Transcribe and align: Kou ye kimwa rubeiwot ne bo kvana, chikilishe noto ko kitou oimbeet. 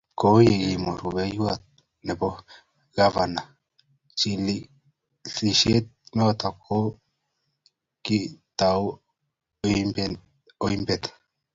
Kou 0.19 0.37
ye 0.47 0.53
kimwa 0.63 0.93
rubeiwot 1.01 1.61
ne 2.05 2.13
bo 2.19 2.29
kvana, 2.95 3.41
chikilishe 4.17 5.75
noto 6.15 6.49
ko 6.63 6.77
kitou 8.05 8.83
oimbeet. 10.67 11.03